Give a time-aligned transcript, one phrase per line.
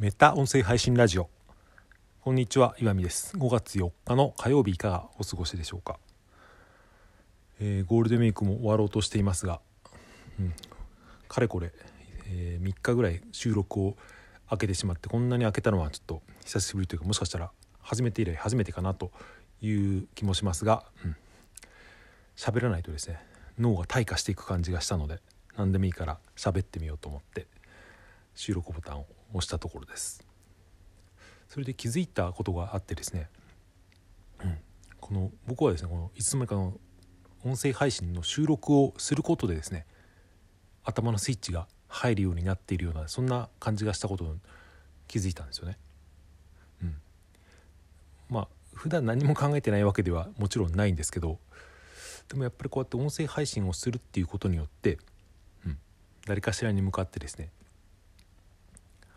[0.00, 1.28] メタ音声配信ラジオ。
[2.22, 3.36] こんにちは岩見です。
[3.36, 5.98] 5月4日の火曜日いかがお過ごしでしょうか、
[7.60, 9.60] えー、ゴールデンウィークも終わろうとしていますが、
[10.40, 10.54] うん、
[11.28, 11.70] かれこれ、
[12.28, 13.98] えー、3日ぐらい収録を
[14.48, 17.50] 開けてしまってこんなに開けたのはちょっと久しぶりというかもしかしたら
[17.82, 19.12] 初めて以来初めてかなと
[19.60, 20.82] いう気もしますが
[22.36, 23.20] 喋、うん、らないとですね
[23.58, 25.18] 脳が退化していく感じがしたので
[25.58, 27.46] 何でもいいから喋ってみようと思って。
[28.34, 30.24] 収録ボタンを押したところです
[31.48, 33.28] それで気づいたことがあってですね、
[34.44, 34.58] うん、
[35.00, 36.74] この僕はですねこのいつの間にかの
[37.44, 39.86] 音声配信の収録をすることでですね
[40.84, 44.38] 頭のスイッチが入るようになっているようなそんな感じがしたことに
[45.08, 45.76] 気づいたんですよね。
[46.82, 46.94] うん、
[48.28, 51.38] まあ普段何も考えてないわけではもちろんないんですけど
[52.28, 54.98] でもやっぱりこうやって音声配信をするっていうことによって、
[55.66, 55.78] うん、
[56.26, 57.50] 誰かしらに向かってですね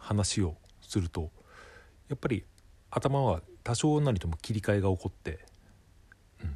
[0.04, 1.32] 話をすると
[2.10, 2.44] やっぱり
[2.92, 5.40] 頭は多少なりとも切り替えが起こって、
[6.44, 6.56] うん、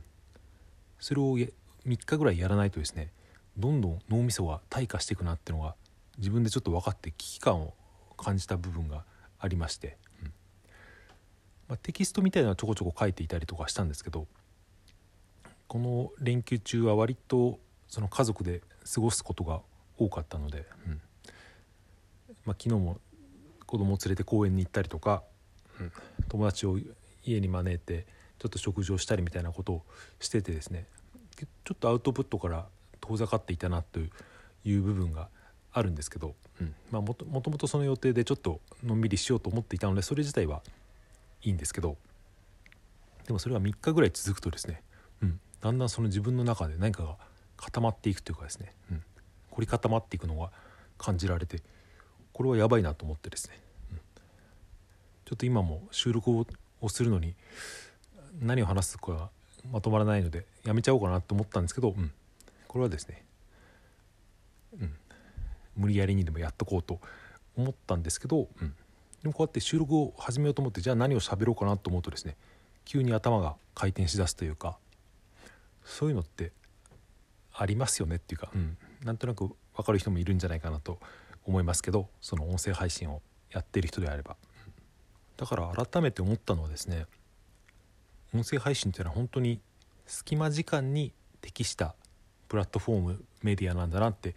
[0.99, 1.49] それを3
[1.85, 3.11] 日ぐらいやらないとですね
[3.57, 5.75] どんどん脳みそが退化していくなってのが
[6.17, 7.73] 自分でちょっと分かって危機感を
[8.17, 9.03] 感じた部分が
[9.39, 10.33] ありまして、うん。
[11.69, 14.27] まあ、テキストみたいなのはちょこちょこ書いていたりとかしたんですけど
[15.67, 18.61] この連休中は割とその家族で
[18.94, 19.61] 過ごすことが
[19.97, 21.02] 多かったので、うん。
[22.45, 23.00] まあ、昨日も
[23.67, 25.21] 子供を連れて公園に行ったりとか、
[25.79, 25.91] うん、
[26.29, 26.79] 友達を
[27.23, 28.07] 家に招いて
[28.39, 29.81] ちょっと食事をしたりみたいなことを
[30.19, 30.85] しててですね
[31.37, 32.65] ちょっとアウトプットから
[33.01, 35.27] 遠ざかっていたなという部分が
[35.71, 40.63] あるんですけど、うんまあ、もともとその予定でちょっとのんびりしようと思っていたのでそれ自体は
[41.43, 41.97] いいんですけど
[43.27, 44.81] でもそれが3日ぐらい続くとですね、
[45.21, 47.17] うん、だんだんその自分の中で何かが
[47.57, 49.03] 固まっていくというかですね、うん、
[49.51, 50.51] 凝り固まっていくのが
[50.97, 51.61] 感じられて
[52.38, 53.59] これはやばいなと思ってですね、
[53.93, 56.45] うん、ちょっと今も収録
[56.81, 57.33] をするのに
[58.39, 59.31] 何を話すか
[59.71, 62.12] まとまらないのでやめちゃおうかなと思ったんですけど、うん、
[62.67, 63.25] これはですね、
[64.79, 64.94] うん、
[65.78, 67.00] 無理やりにでもやっとこうと
[67.57, 68.75] 思ったんですけど、うん、
[69.23, 72.35] でもこうやって収録を始めようと思ってじゃあ何を喋ろうかなと思うとですね
[72.85, 74.78] 急に頭が回転しだすというか
[75.83, 76.51] そういうのって
[77.51, 83.22] ありますよねっていうか、うん、なんとなく分かる人もいるんじゃないかなと思います思いますけどその音声配信を
[83.52, 84.35] やってる人であれば
[85.38, 87.06] だから改めて思ったのはですね
[88.35, 89.62] 音声配信っていうのは本当に
[90.06, 91.96] 隙間時間に適した
[92.47, 94.36] プラットフォームメディアなんだなって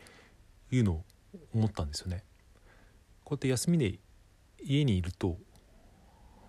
[0.71, 1.05] いうのを
[1.55, 2.25] 思ったんですよね。
[3.25, 3.99] こうやって休みで
[4.63, 5.39] 家にいると、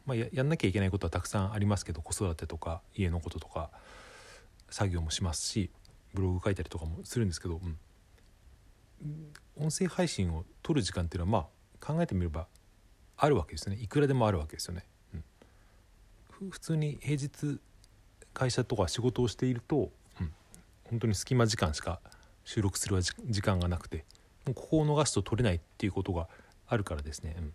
[0.06, 3.70] まあ、ややんなきゃいけないことはたくさんありますけど子育てとか家のこととか
[4.70, 5.70] 作業もしますし
[6.14, 7.78] ブログ書いたりとかもするんですけど、うん、
[9.62, 11.48] 音声配信を撮る時間っていうのはま
[11.82, 12.48] あ考えてみれば
[13.18, 13.78] あるわけですね。
[13.80, 14.86] いくらでもあるわけですよね。
[16.42, 17.60] うん、普通に平日
[18.34, 20.34] 会社とか仕事をしていると、うん、
[20.86, 22.00] 本当に隙間時間しか
[22.44, 24.06] 収録する時間がなくて
[24.46, 26.28] もうここを逃すと撮れないっていうことが
[26.68, 27.54] あるからですね、うん、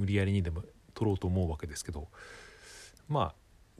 [0.00, 0.62] 無理やりにでも
[0.94, 2.08] 撮ろうと思うわけですけど
[3.08, 3.34] まあ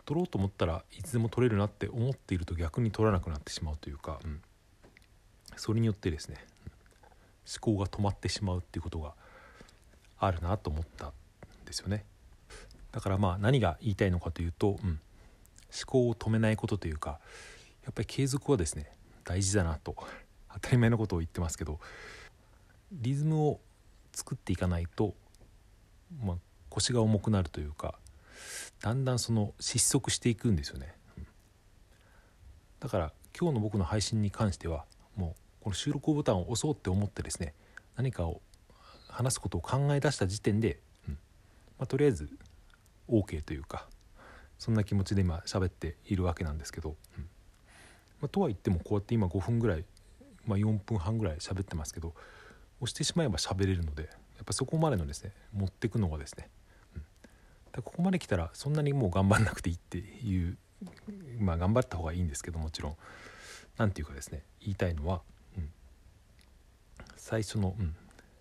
[0.05, 4.41] 撮ろうと思ったらいつでも撮れるなって思っていると逆に撮らなくなってしまうというか、うん、
[5.56, 6.37] それによってですね
[7.46, 9.14] 思考が止まってしまうっていうことが
[10.18, 11.12] あるなと思ったん
[11.64, 12.04] ですよね。
[12.92, 14.98] だからまあ何が言いたいのかというと、うん、思
[15.86, 17.20] 考を止めないことというか
[17.84, 18.90] やっぱり継続はですね
[19.24, 19.94] 大事だなと
[20.54, 21.78] 当たり前のことを言ってますけど
[22.90, 23.60] リズムを
[24.12, 25.14] 作っていかないと、
[26.24, 26.36] まあ、
[26.70, 27.98] 腰が重くなるというか
[28.80, 30.94] だんだんその失速していくんですよね。
[31.18, 31.26] うん、
[32.80, 34.86] だから今日の僕の配信に関しては
[35.16, 37.53] もうこの収録ボタンを押そうって思ってですね
[37.97, 38.41] 何かを
[39.09, 40.78] 話すことを考え出した時点で、
[41.09, 41.15] うん。
[41.77, 42.31] まあ、とりあえず
[43.09, 43.88] OK というか
[44.60, 47.25] そんな気持ちで今喋っているわけなんですけど、うん。
[48.21, 49.84] まあ、とは言ってもこうやって今5分ぐらい、
[50.47, 52.15] まあ、4分半ぐらい喋ってますけど
[52.81, 54.09] 押してしまえば喋れるのでや
[54.43, 56.49] っぱそこまでのですね持っていくのがですね、
[56.94, 57.03] うん、
[57.73, 60.56] だここまで来たらそんなにもう頑張んなくていいっていう
[61.40, 62.96] まあ頑張った方がいいんですけどもちろん。
[63.79, 65.23] 何て言うかですね言いたいのは
[67.26, 67.93] 最初の、うん、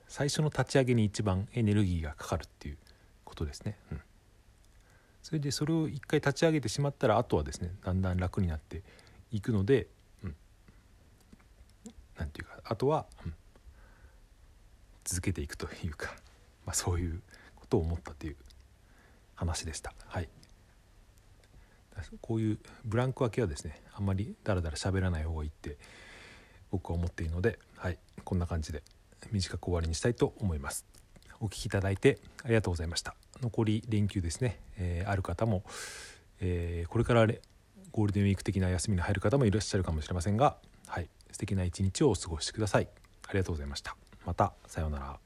[0.08, 2.78] 最初の立ち上げに一番エネルギーがかかるっていう
[3.24, 3.80] ことですね。
[3.92, 4.02] うん、
[5.24, 8.84] それでそれを一回立ち上げてしまったらあとはですねだんだん楽になって
[9.32, 9.88] いくので、
[10.24, 10.36] うん、
[12.16, 13.34] なんていうかあとは、うん、
[15.04, 16.14] 続けていくというか、
[16.64, 17.24] まあ、そういう
[17.56, 18.36] ことを思ったという
[19.34, 19.96] 話でした。
[20.06, 20.30] はい。
[22.22, 25.80] こういうブランク分けはですねあんまりダラダラ喋らない方がいいって
[26.76, 28.84] 僕は思っているので、はい、こんな感じで
[29.32, 30.86] 短く終わりにしたいと思います。
[31.40, 33.16] お聴きいただいてありがとうございました。
[33.42, 35.64] 残り連休ですね、えー、ある方も、
[36.42, 37.28] えー、これから
[37.92, 40.58] ゴールデンウィーク的な休みに入る方もいらっしゃるかもしれませんが
[40.88, 42.90] はい素敵な一日をお過ごしください。
[43.28, 43.96] ありがとうございました。
[44.26, 45.25] またさようなら。